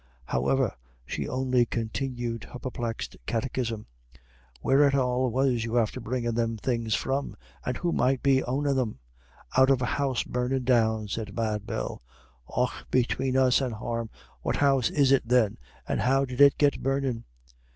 However, 0.25 0.73
she 1.05 1.27
only 1.27 1.63
continued 1.67 2.45
her 2.45 2.57
perplexed 2.57 3.17
catechism: 3.27 3.85
"Where 4.59 4.83
at 4.83 4.95
all 4.95 5.29
was 5.29 5.63
you 5.63 5.77
after 5.77 5.99
bringin' 5.99 6.33
them 6.33 6.57
things 6.57 6.95
from, 6.95 7.35
and 7.63 7.77
who 7.77 7.91
might 7.91 8.23
be 8.23 8.43
ownin' 8.43 8.75
them?" 8.75 8.97
"Out 9.55 9.69
of 9.69 9.79
a 9.79 9.85
house 9.85 10.23
burnin' 10.23 10.63
down," 10.63 11.07
said 11.07 11.35
Mad 11.35 11.67
Bell. 11.67 12.01
"Och 12.49 12.73
between 12.89 13.37
us 13.37 13.61
and 13.61 13.75
harm. 13.75 14.09
What 14.41 14.55
house 14.55 14.89
is 14.89 15.11
it 15.11 15.27
then? 15.27 15.59
And 15.87 16.01
how 16.01 16.25
did 16.25 16.41
it 16.41 16.57
get 16.57 16.81
burnin'?" 16.81 17.25